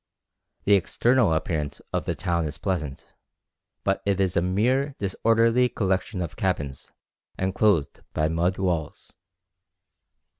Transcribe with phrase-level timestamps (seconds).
[0.63, 3.13] The external appearance of the town is pleasant,
[3.83, 6.91] but it is a mere disorderly collection of cabins
[7.37, 9.13] enclosed by mud walls.